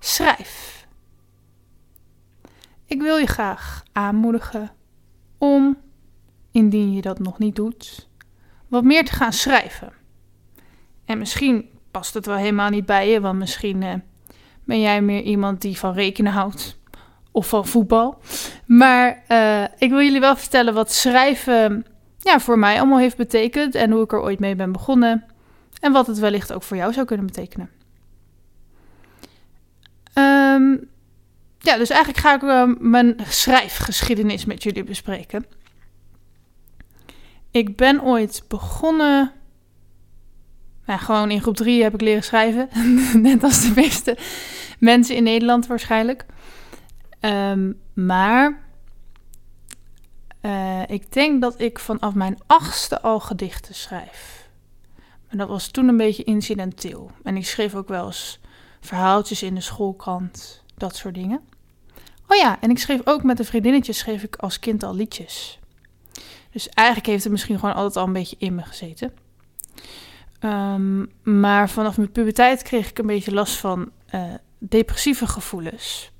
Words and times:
Schrijf. 0.00 0.86
Ik 2.86 3.00
wil 3.02 3.16
je 3.16 3.26
graag 3.26 3.82
aanmoedigen 3.92 4.70
om, 5.38 5.76
indien 6.50 6.92
je 6.92 7.00
dat 7.00 7.18
nog 7.18 7.38
niet 7.38 7.56
doet, 7.56 8.08
wat 8.68 8.84
meer 8.84 9.04
te 9.04 9.12
gaan 9.12 9.32
schrijven. 9.32 9.92
En 11.04 11.18
misschien 11.18 11.68
past 11.90 12.14
het 12.14 12.26
wel 12.26 12.36
helemaal 12.36 12.70
niet 12.70 12.86
bij 12.86 13.10
je, 13.10 13.20
want 13.20 13.38
misschien 13.38 13.82
eh, 13.82 13.94
ben 14.64 14.80
jij 14.80 15.02
meer 15.02 15.22
iemand 15.22 15.60
die 15.60 15.78
van 15.78 15.92
rekenen 15.92 16.32
houdt 16.32 16.78
of 17.30 17.48
van 17.48 17.66
voetbal. 17.66 18.18
Maar 18.66 19.22
uh, 19.28 19.62
ik 19.62 19.90
wil 19.90 20.00
jullie 20.00 20.20
wel 20.20 20.36
vertellen 20.36 20.74
wat 20.74 20.92
schrijven 20.92 21.86
ja, 22.18 22.40
voor 22.40 22.58
mij 22.58 22.78
allemaal 22.78 22.98
heeft 22.98 23.16
betekend 23.16 23.74
en 23.74 23.90
hoe 23.90 24.02
ik 24.02 24.12
er 24.12 24.20
ooit 24.20 24.40
mee 24.40 24.56
ben 24.56 24.72
begonnen. 24.72 25.24
En 25.80 25.92
wat 25.92 26.06
het 26.06 26.18
wellicht 26.18 26.52
ook 26.52 26.62
voor 26.62 26.76
jou 26.76 26.92
zou 26.92 27.06
kunnen 27.06 27.26
betekenen. 27.26 27.70
Um, 30.54 30.88
ja, 31.58 31.76
dus 31.76 31.90
eigenlijk 31.90 32.20
ga 32.20 32.34
ik 32.34 32.42
uh, 32.42 32.74
mijn 32.78 33.16
schrijfgeschiedenis 33.28 34.44
met 34.44 34.62
jullie 34.62 34.84
bespreken. 34.84 35.46
Ik 37.50 37.76
ben 37.76 38.02
ooit 38.02 38.44
begonnen. 38.48 39.32
Ja, 40.86 40.96
gewoon 40.96 41.30
in 41.30 41.40
groep 41.40 41.56
3 41.56 41.82
heb 41.82 41.94
ik 41.94 42.00
leren 42.00 42.22
schrijven. 42.22 42.68
Net 43.22 43.42
als 43.42 43.60
de 43.60 43.72
meeste 43.74 44.16
mensen 44.78 45.16
in 45.16 45.22
Nederland 45.22 45.66
waarschijnlijk. 45.66 46.26
Um, 47.20 47.80
maar 47.94 48.60
uh, 50.42 50.82
ik 50.86 51.12
denk 51.12 51.40
dat 51.40 51.60
ik 51.60 51.78
vanaf 51.78 52.14
mijn 52.14 52.38
achtste 52.46 53.00
al 53.00 53.20
gedichten 53.20 53.74
schrijf. 53.74 54.48
En 55.28 55.38
dat 55.38 55.48
was 55.48 55.68
toen 55.68 55.88
een 55.88 55.96
beetje 55.96 56.24
incidenteel. 56.24 57.10
En 57.22 57.36
ik 57.36 57.46
schreef 57.46 57.74
ook 57.74 57.88
wel 57.88 58.06
eens 58.06 58.39
verhaaltjes 58.80 59.42
in 59.42 59.54
de 59.54 59.60
schoolkrant, 59.60 60.62
dat 60.76 60.96
soort 60.96 61.14
dingen. 61.14 61.40
Oh 62.26 62.36
ja, 62.36 62.60
en 62.60 62.70
ik 62.70 62.78
schreef 62.78 63.00
ook 63.04 63.22
met 63.22 63.38
een 63.38 63.44
vriendinnetje 63.44 63.92
schreef 63.92 64.22
ik 64.22 64.36
als 64.36 64.58
kind 64.58 64.82
al 64.82 64.94
liedjes. 64.94 65.58
Dus 66.50 66.68
eigenlijk 66.68 67.08
heeft 67.08 67.22
het 67.22 67.32
misschien 67.32 67.58
gewoon 67.58 67.74
altijd 67.74 67.96
al 67.96 68.06
een 68.06 68.12
beetje 68.12 68.36
in 68.38 68.54
me 68.54 68.62
gezeten. 68.62 69.12
Um, 70.40 71.10
maar 71.22 71.70
vanaf 71.70 71.96
mijn 71.96 72.12
puberteit 72.12 72.62
kreeg 72.62 72.90
ik 72.90 72.98
een 72.98 73.06
beetje 73.06 73.32
last 73.32 73.56
van 73.56 73.90
uh, 74.14 74.24
depressieve 74.58 75.26
gevoelens. 75.26 76.12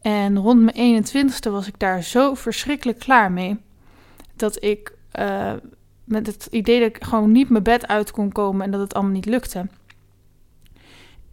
En 0.00 0.38
rond 0.38 0.74
mijn 0.74 1.04
21ste 1.04 1.50
was 1.50 1.66
ik 1.66 1.78
daar 1.78 2.02
zo 2.02 2.34
verschrikkelijk 2.34 2.98
klaar 2.98 3.32
mee. 3.32 3.58
Dat 4.36 4.62
ik 4.62 4.92
uh, 5.18 5.52
met 6.04 6.26
het 6.26 6.48
idee 6.50 6.80
dat 6.80 6.88
ik 6.88 7.04
gewoon 7.04 7.32
niet 7.32 7.48
mijn 7.48 7.62
bed 7.62 7.86
uit 7.86 8.10
kon 8.10 8.32
komen 8.32 8.64
en 8.64 8.70
dat 8.70 8.80
het 8.80 8.94
allemaal 8.94 9.12
niet 9.12 9.26
lukte. 9.26 9.66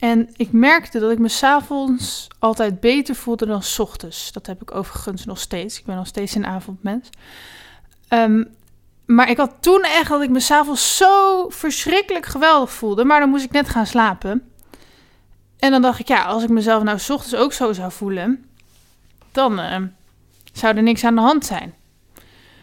En 0.03 0.29
ik 0.35 0.51
merkte 0.51 0.99
dat 0.99 1.11
ik 1.11 1.19
me 1.19 1.27
s'avonds 1.27 2.27
altijd 2.39 2.79
beter 2.79 3.15
voelde 3.15 3.45
dan 3.45 3.63
s 3.63 3.79
ochtends. 3.79 4.31
Dat 4.31 4.45
heb 4.45 4.61
ik 4.61 4.75
overigens 4.75 5.25
nog 5.25 5.39
steeds. 5.39 5.79
Ik 5.79 5.85
ben 5.85 5.95
nog 5.95 6.07
steeds 6.07 6.35
een 6.35 6.45
avondmens. 6.45 7.09
Um, 8.09 8.55
maar 9.05 9.29
ik 9.29 9.37
had 9.37 9.55
toen 9.59 9.81
echt 9.81 10.09
dat 10.09 10.21
ik 10.21 10.29
me 10.29 10.39
s'avonds 10.39 10.97
zo 10.97 11.49
verschrikkelijk 11.49 12.25
geweldig 12.25 12.71
voelde. 12.71 13.03
Maar 13.03 13.19
dan 13.19 13.29
moest 13.29 13.43
ik 13.43 13.51
net 13.51 13.69
gaan 13.69 13.85
slapen. 13.85 14.51
En 15.59 15.71
dan 15.71 15.81
dacht 15.81 15.99
ik, 15.99 16.07
ja, 16.07 16.23
als 16.23 16.43
ik 16.43 16.49
mezelf 16.49 16.83
nou 16.83 16.99
s 16.99 17.09
ochtends 17.09 17.35
ook 17.35 17.53
zo 17.53 17.73
zou 17.73 17.91
voelen, 17.91 18.45
dan 19.31 19.59
uh, 19.59 19.77
zou 20.53 20.75
er 20.75 20.83
niks 20.83 21.03
aan 21.03 21.15
de 21.15 21.21
hand 21.21 21.45
zijn. 21.45 21.73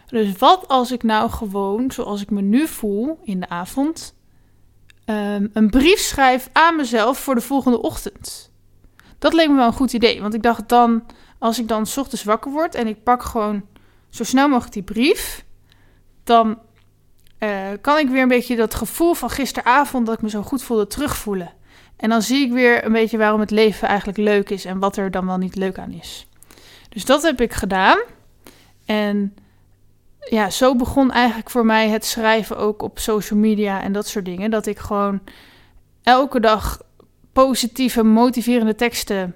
Dus 0.07 0.37
wat 0.37 0.67
als 0.67 0.91
ik 0.91 1.03
nou 1.03 1.29
gewoon, 1.29 1.91
zoals 1.91 2.21
ik 2.21 2.29
me 2.29 2.41
nu 2.41 2.67
voel 2.67 3.19
in 3.23 3.39
de 3.39 3.49
avond, 3.49 4.13
um, 5.11 5.49
een 5.53 5.69
brief 5.69 5.99
schrijf 5.99 6.49
aan 6.51 6.75
mezelf 6.75 7.17
voor 7.17 7.35
de 7.35 7.41
volgende 7.41 7.81
ochtend? 7.81 8.51
Dat 9.17 9.33
leek 9.33 9.49
me 9.49 9.55
wel 9.55 9.65
een 9.65 9.73
goed 9.73 9.93
idee, 9.93 10.21
want 10.21 10.33
ik 10.33 10.41
dacht 10.41 10.69
dan, 10.69 11.03
als 11.39 11.59
ik 11.59 11.67
dan 11.67 11.85
s 11.85 11.97
ochtends 11.97 12.23
wakker 12.23 12.51
word 12.51 12.75
en 12.75 12.87
ik 12.87 13.03
pak 13.03 13.23
gewoon 13.23 13.65
zo 14.09 14.23
snel 14.23 14.47
mogelijk 14.47 14.73
die 14.73 14.83
brief, 14.83 15.45
dan 16.23 16.59
uh, 17.39 17.67
kan 17.81 17.97
ik 17.97 18.09
weer 18.09 18.21
een 18.21 18.27
beetje 18.27 18.55
dat 18.55 18.75
gevoel 18.75 19.13
van 19.13 19.29
gisteravond 19.29 20.05
dat 20.05 20.15
ik 20.15 20.21
me 20.21 20.29
zo 20.29 20.41
goed 20.41 20.63
voelde 20.63 20.87
terugvoelen. 20.87 21.53
En 21.97 22.09
dan 22.09 22.21
zie 22.21 22.45
ik 22.45 22.51
weer 22.51 22.85
een 22.85 22.91
beetje 22.91 23.17
waarom 23.17 23.39
het 23.39 23.51
leven 23.51 23.87
eigenlijk 23.87 24.17
leuk 24.17 24.49
is 24.49 24.65
en 24.65 24.79
wat 24.79 24.97
er 24.97 25.11
dan 25.11 25.25
wel 25.25 25.37
niet 25.37 25.55
leuk 25.55 25.77
aan 25.77 25.91
is. 25.91 26.27
Dus 26.89 27.05
dat 27.05 27.23
heb 27.23 27.41
ik 27.41 27.53
gedaan. 27.53 27.99
En 28.85 29.35
ja, 30.29 30.49
zo 30.49 30.75
begon 30.75 31.11
eigenlijk 31.11 31.49
voor 31.49 31.65
mij 31.65 31.89
het 31.89 32.05
schrijven 32.05 32.57
ook 32.57 32.81
op 32.81 32.99
social 32.99 33.39
media 33.39 33.81
en 33.81 33.91
dat 33.91 34.07
soort 34.07 34.25
dingen. 34.25 34.51
Dat 34.51 34.65
ik 34.65 34.79
gewoon 34.79 35.19
elke 36.03 36.39
dag 36.39 36.81
positieve, 37.33 38.03
motiverende 38.03 38.75
teksten 38.75 39.35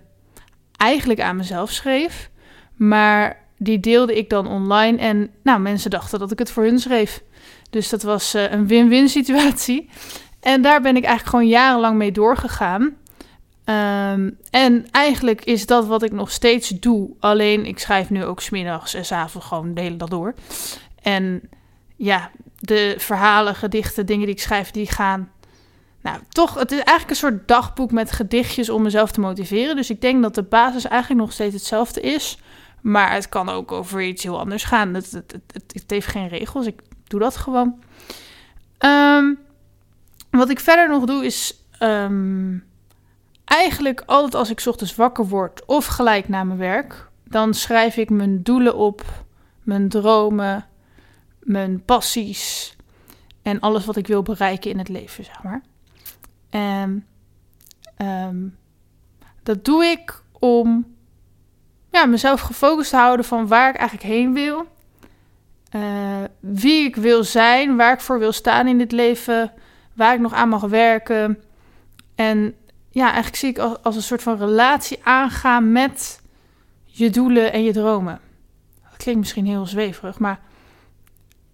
eigenlijk 0.77 1.21
aan 1.21 1.35
mezelf 1.35 1.71
schreef. 1.71 2.29
Maar 2.75 3.43
die 3.57 3.79
deelde 3.79 4.17
ik 4.17 4.29
dan 4.29 4.47
online 4.47 4.97
en 4.97 5.29
nou, 5.43 5.59
mensen 5.59 5.89
dachten 5.89 6.19
dat 6.19 6.31
ik 6.31 6.39
het 6.39 6.51
voor 6.51 6.63
hun 6.63 6.79
schreef. 6.79 7.23
Dus 7.69 7.89
dat 7.89 8.03
was 8.03 8.35
uh, 8.35 8.51
een 8.51 8.67
win-win 8.67 9.09
situatie. 9.09 9.89
En 10.39 10.61
daar 10.61 10.81
ben 10.81 10.95
ik 10.95 11.03
eigenlijk 11.03 11.29
gewoon 11.29 11.47
jarenlang 11.47 11.97
mee 11.97 12.11
doorgegaan. 12.11 12.95
Um, 13.65 14.37
en 14.49 14.85
eigenlijk 14.91 15.45
is 15.45 15.65
dat 15.65 15.85
wat 15.85 16.03
ik 16.03 16.11
nog 16.11 16.31
steeds 16.31 16.69
doe. 16.69 17.09
Alleen 17.19 17.65
ik 17.65 17.79
schrijf 17.79 18.09
nu 18.09 18.23
ook 18.23 18.41
smiddags 18.41 18.93
en 18.93 19.05
s 19.05 19.11
avonds 19.11 19.47
gewoon 19.47 19.73
de 19.73 19.81
hele 19.81 19.97
dag 19.97 20.09
door. 20.09 20.33
En 21.01 21.49
ja, 21.95 22.31
de 22.59 22.95
verhalen, 22.97 23.55
gedichten, 23.55 24.05
dingen 24.05 24.25
die 24.25 24.35
ik 24.35 24.41
schrijf, 24.41 24.71
die 24.71 24.91
gaan. 24.91 25.31
Nou, 26.01 26.19
toch, 26.29 26.53
het 26.53 26.71
is 26.71 26.77
eigenlijk 26.77 27.09
een 27.09 27.15
soort 27.15 27.47
dagboek 27.47 27.91
met 27.91 28.11
gedichtjes 28.11 28.69
om 28.69 28.81
mezelf 28.81 29.11
te 29.11 29.19
motiveren. 29.19 29.75
Dus 29.75 29.89
ik 29.89 30.01
denk 30.01 30.21
dat 30.21 30.35
de 30.35 30.43
basis 30.43 30.85
eigenlijk 30.87 31.21
nog 31.21 31.31
steeds 31.31 31.53
hetzelfde 31.53 32.01
is. 32.01 32.37
Maar 32.81 33.13
het 33.13 33.29
kan 33.29 33.49
ook 33.49 33.71
over 33.71 34.01
iets 34.01 34.23
heel 34.23 34.39
anders 34.39 34.63
gaan. 34.63 34.93
Het, 34.93 35.11
het, 35.11 35.35
het, 35.47 35.83
heeft 35.87 36.07
geen 36.07 36.27
regels. 36.27 36.65
Ik 36.65 36.81
doe 37.07 37.19
dat 37.19 37.37
gewoon. 37.37 37.83
Um, 38.79 39.39
wat 40.29 40.49
ik 40.49 40.59
verder 40.59 40.89
nog 40.89 41.05
doe 41.05 41.25
is. 41.25 41.59
Um, 41.79 42.63
eigenlijk 43.45 44.03
altijd 44.05 44.35
als 44.35 44.49
ik 44.49 44.63
ochtends 44.65 44.95
wakker 44.95 45.27
word 45.27 45.65
of 45.65 45.85
gelijk 45.85 46.27
na 46.27 46.43
mijn 46.43 46.59
werk, 46.59 47.09
dan 47.23 47.53
schrijf 47.53 47.97
ik 47.97 48.09
mijn 48.09 48.43
doelen 48.43 48.75
op, 48.75 49.03
mijn 49.63 49.89
dromen, 49.89 50.65
mijn 51.39 51.83
passies 51.83 52.75
en 53.41 53.59
alles 53.59 53.85
wat 53.85 53.95
ik 53.95 54.07
wil 54.07 54.21
bereiken 54.21 54.71
in 54.71 54.77
het 54.77 54.89
leven, 54.89 55.23
zeg 55.23 55.43
maar. 55.43 55.61
En 56.49 57.05
um, 57.97 58.57
dat 59.43 59.65
doe 59.65 59.85
ik 59.85 60.21
om 60.39 60.95
ja, 61.91 62.05
mezelf 62.05 62.41
gefocust 62.41 62.89
te 62.89 62.95
houden 62.95 63.25
van 63.25 63.47
waar 63.47 63.69
ik 63.69 63.75
eigenlijk 63.75 64.09
heen 64.09 64.33
wil. 64.33 64.67
Uh, 65.75 66.23
wie 66.39 66.85
ik 66.85 66.95
wil 66.95 67.23
zijn, 67.23 67.75
waar 67.75 67.93
ik 67.93 67.99
voor 67.99 68.19
wil 68.19 68.31
staan 68.31 68.67
in 68.67 68.77
dit 68.77 68.91
leven, 68.91 69.51
waar 69.93 70.13
ik 70.13 70.19
nog 70.19 70.33
aan 70.33 70.49
mag 70.49 70.61
werken. 70.61 71.43
En 72.15 72.55
ja, 72.95 73.05
eigenlijk 73.05 73.35
zie 73.35 73.49
ik 73.49 73.57
als, 73.57 73.95
een 73.95 74.01
soort 74.01 74.21
van 74.21 74.37
relatie 74.37 74.99
aangaan 75.03 75.71
met 75.71 76.21
je 76.85 77.09
doelen 77.09 77.51
en 77.51 77.63
je 77.63 77.73
dromen. 77.73 78.19
Dat 78.89 78.97
klinkt 78.97 79.19
misschien 79.19 79.45
heel 79.45 79.65
zweverig, 79.65 80.19
maar 80.19 80.39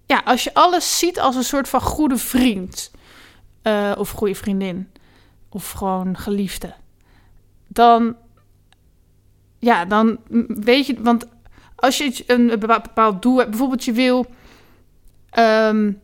ja, 0.05 0.21
als 0.25 0.43
je 0.43 0.53
alles 0.53 0.97
ziet 0.97 1.19
als 1.19 1.35
een 1.35 1.43
soort 1.43 1.69
van 1.69 1.81
goede 1.81 2.17
vriend 2.17 2.91
uh, 3.63 3.91
of 3.97 4.09
goede 4.09 4.35
vriendin 4.35 4.91
of 5.49 5.71
gewoon 5.71 6.17
geliefde, 6.17 6.73
dan 7.67 8.15
ja, 9.59 9.85
dan 9.85 10.17
weet 10.47 10.85
je, 10.85 11.01
want 11.01 11.27
als 11.75 11.97
je 11.97 12.23
een, 12.27 12.59
bepaald 12.59 13.21
doel 13.21 13.37
hebt, 13.37 13.49
bijvoorbeeld 13.49 13.85
je 13.85 13.91
wil, 13.91 14.25
um, 15.39 16.01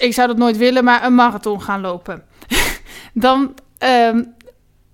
ik 0.00 0.14
zou 0.14 0.28
dat 0.28 0.36
nooit 0.36 0.56
willen, 0.56 0.84
maar 0.84 1.04
een 1.04 1.14
marathon 1.14 1.62
gaan 1.62 1.80
lopen, 1.80 2.24
dan 3.12 3.54
um, 3.78 4.34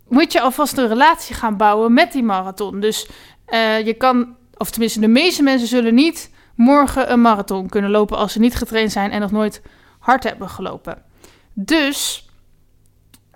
moet 0.08 0.32
je 0.32 0.40
alvast 0.40 0.76
een 0.76 0.88
relatie 0.88 1.34
gaan 1.34 1.56
bouwen 1.56 1.94
met 1.94 2.12
die 2.12 2.22
marathon. 2.22 2.80
Dus 2.80 3.08
uh, 3.48 3.86
je 3.86 3.94
kan, 3.94 4.36
of 4.56 4.70
tenminste 4.70 5.00
de 5.00 5.08
meeste 5.08 5.42
mensen 5.42 5.68
zullen 5.68 5.94
niet 5.94 6.30
morgen 6.54 7.12
een 7.12 7.20
marathon 7.20 7.68
kunnen 7.68 7.90
lopen 7.90 8.16
als 8.16 8.32
ze 8.32 8.38
niet 8.38 8.54
getraind 8.54 8.92
zijn 8.92 9.10
en 9.10 9.20
nog 9.20 9.30
nooit 9.30 9.62
hard 9.98 10.24
hebben 10.24 10.48
gelopen. 10.48 11.02
Dus 11.52 12.28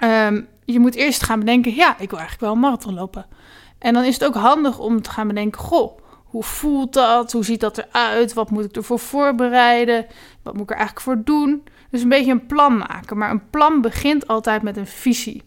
um, 0.04 0.48
je 0.64 0.80
moet 0.80 0.94
eerst 0.94 1.22
gaan 1.22 1.38
bedenken, 1.38 1.74
ja, 1.74 1.98
ik 1.98 2.10
wil 2.10 2.18
eigenlijk 2.18 2.40
wel 2.40 2.52
een 2.52 2.60
marathon 2.60 2.94
lopen. 2.94 3.26
En 3.78 3.94
dan 3.94 4.04
is 4.04 4.14
het 4.14 4.24
ook 4.24 4.34
handig 4.34 4.78
om 4.78 5.02
te 5.02 5.10
gaan 5.10 5.28
bedenken, 5.28 5.60
goh, 5.60 5.98
hoe 6.28 6.42
voelt 6.42 6.92
dat? 6.92 7.32
Hoe 7.32 7.44
ziet 7.44 7.60
dat 7.60 7.78
eruit? 7.78 8.32
Wat 8.32 8.50
moet 8.50 8.64
ik 8.64 8.76
ervoor 8.76 8.98
voorbereiden? 8.98 10.06
Wat 10.42 10.52
moet 10.52 10.62
ik 10.62 10.70
er 10.70 10.76
eigenlijk 10.76 11.06
voor 11.06 11.24
doen? 11.24 11.64
Dus 11.90 12.02
een 12.02 12.08
beetje 12.08 12.32
een 12.32 12.46
plan 12.46 12.78
maken. 12.78 13.18
Maar 13.18 13.30
een 13.30 13.50
plan 13.50 13.80
begint 13.80 14.26
altijd 14.26 14.62
met 14.62 14.76
een 14.76 14.86
visie. 14.86 15.42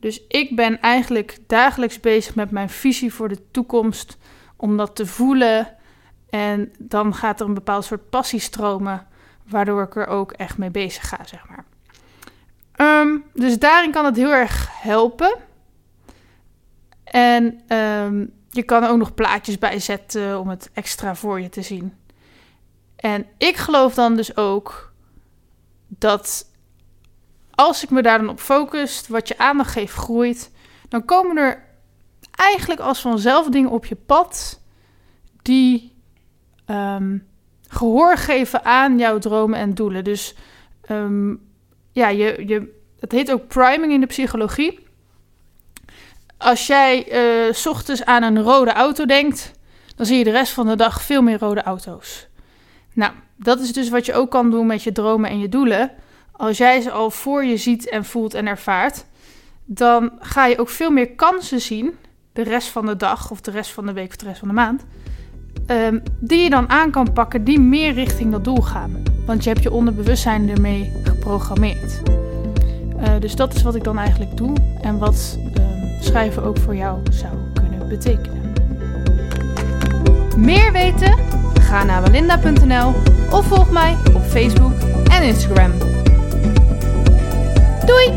Dus 0.00 0.26
ik 0.28 0.56
ben 0.56 0.80
eigenlijk 0.80 1.38
dagelijks 1.46 2.00
bezig 2.00 2.34
met 2.34 2.50
mijn 2.50 2.68
visie 2.68 3.14
voor 3.14 3.28
de 3.28 3.50
toekomst. 3.50 4.18
Om 4.56 4.76
dat 4.76 4.96
te 4.96 5.06
voelen. 5.06 5.76
En 6.30 6.72
dan 6.78 7.14
gaat 7.14 7.40
er 7.40 7.46
een 7.46 7.54
bepaald 7.54 7.84
soort 7.84 8.10
passie 8.10 8.40
stromen. 8.40 9.06
Waardoor 9.48 9.82
ik 9.82 9.96
er 9.96 10.06
ook 10.06 10.32
echt 10.32 10.58
mee 10.58 10.70
bezig 10.70 11.08
ga, 11.08 11.18
zeg 11.24 11.48
maar. 11.48 11.64
Ehm, 12.72 13.18
dus 13.34 13.58
daarin 13.58 13.90
kan 13.90 14.04
het 14.04 14.16
heel 14.16 14.32
erg 14.32 14.68
helpen. 14.82 15.36
En 17.04 17.60
ehm, 17.66 18.24
je 18.50 18.62
kan 18.62 18.82
er 18.82 18.90
ook 18.90 18.98
nog 18.98 19.14
plaatjes 19.14 19.58
bij 19.58 19.78
zetten 19.78 20.40
om 20.40 20.48
het 20.48 20.70
extra 20.72 21.14
voor 21.14 21.40
je 21.40 21.48
te 21.48 21.62
zien. 21.62 21.96
En 22.96 23.26
ik 23.38 23.56
geloof 23.56 23.94
dan 23.94 24.16
dus 24.16 24.36
ook 24.36 24.92
dat 25.86 26.46
als 27.50 27.82
ik 27.82 27.90
me 27.90 28.02
daar 28.02 28.18
dan 28.18 28.28
op 28.28 28.40
focus, 28.40 29.08
wat 29.08 29.28
je 29.28 29.38
aandacht 29.38 29.72
geeft 29.72 29.94
groeit, 29.94 30.50
dan 30.88 31.04
komen 31.04 31.36
er 31.36 31.64
eigenlijk 32.30 32.80
als 32.80 33.00
vanzelf 33.00 33.48
dingen 33.48 33.70
op 33.70 33.84
je 33.84 33.96
pad 33.96 34.60
die 35.42 35.96
um, 36.66 37.26
gehoor 37.68 38.16
geven 38.16 38.64
aan 38.64 38.98
jouw 38.98 39.18
dromen 39.18 39.58
en 39.58 39.74
doelen. 39.74 40.04
Dus 40.04 40.34
um, 40.90 41.40
ja, 41.92 42.08
je, 42.08 42.46
je, 42.46 42.80
het 43.00 43.12
heet 43.12 43.32
ook 43.32 43.48
priming 43.48 43.92
in 43.92 44.00
de 44.00 44.06
psychologie. 44.06 44.87
Als 46.38 46.66
jij 46.66 47.12
uh, 47.12 47.52
s 47.52 47.66
ochtends 47.66 48.04
aan 48.04 48.22
een 48.22 48.42
rode 48.42 48.72
auto 48.72 49.06
denkt, 49.06 49.52
dan 49.96 50.06
zie 50.06 50.18
je 50.18 50.24
de 50.24 50.30
rest 50.30 50.52
van 50.52 50.66
de 50.66 50.76
dag 50.76 51.02
veel 51.02 51.22
meer 51.22 51.38
rode 51.38 51.62
auto's. 51.62 52.28
Nou, 52.92 53.12
dat 53.36 53.60
is 53.60 53.72
dus 53.72 53.88
wat 53.88 54.06
je 54.06 54.14
ook 54.14 54.30
kan 54.30 54.50
doen 54.50 54.66
met 54.66 54.82
je 54.82 54.92
dromen 54.92 55.30
en 55.30 55.38
je 55.38 55.48
doelen. 55.48 55.90
Als 56.32 56.58
jij 56.58 56.80
ze 56.80 56.90
al 56.90 57.10
voor 57.10 57.44
je 57.44 57.56
ziet 57.56 57.88
en 57.88 58.04
voelt 58.04 58.34
en 58.34 58.46
ervaart, 58.46 59.04
dan 59.64 60.12
ga 60.18 60.46
je 60.46 60.58
ook 60.58 60.68
veel 60.68 60.90
meer 60.90 61.10
kansen 61.10 61.60
zien 61.60 61.96
de 62.32 62.42
rest 62.42 62.68
van 62.68 62.86
de 62.86 62.96
dag 62.96 63.30
of 63.30 63.40
de 63.40 63.50
rest 63.50 63.70
van 63.70 63.86
de 63.86 63.92
week 63.92 64.08
of 64.08 64.16
de 64.16 64.26
rest 64.26 64.38
van 64.38 64.48
de 64.48 64.54
maand. 64.54 64.84
Um, 65.70 66.02
die 66.20 66.42
je 66.42 66.50
dan 66.50 66.68
aan 66.68 66.90
kan 66.90 67.12
pakken, 67.12 67.44
die 67.44 67.60
meer 67.60 67.92
richting 67.92 68.32
dat 68.32 68.44
doel 68.44 68.62
gaan. 68.62 69.02
Want 69.26 69.44
je 69.44 69.50
hebt 69.50 69.62
je 69.62 69.72
onderbewustzijn 69.72 70.48
ermee 70.48 70.92
geprogrammeerd. 71.04 72.02
Uh, 73.00 73.20
dus 73.20 73.36
dat 73.36 73.54
is 73.54 73.62
wat 73.62 73.74
ik 73.74 73.84
dan 73.84 73.98
eigenlijk 73.98 74.36
doe 74.36 74.56
en 74.82 74.98
wat 74.98 75.38
um, 75.56 75.67
schrijven 76.00 76.42
ook 76.42 76.58
voor 76.58 76.76
jou 76.76 76.98
zou 77.10 77.32
kunnen 77.52 77.88
betekenen. 77.88 78.52
Meer 80.36 80.72
weten? 80.72 81.14
Ga 81.60 81.84
naar 81.84 82.02
walinda.nl 82.02 82.94
of 83.30 83.46
volg 83.46 83.70
mij 83.70 83.96
op 84.14 84.22
Facebook 84.22 84.72
en 85.10 85.22
Instagram. 85.22 85.72
Doei! 87.86 88.12